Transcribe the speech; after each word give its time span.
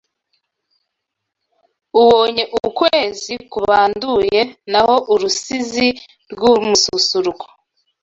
Ubonye 2.01 2.43
ukwezi 2.67 3.33
kubanduye 3.51 4.41
Naho 4.71 4.95
urusizi 5.13 5.87
rw’umususuruko 6.31 7.45